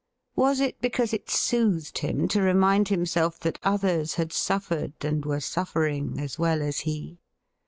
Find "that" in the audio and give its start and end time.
3.41-3.59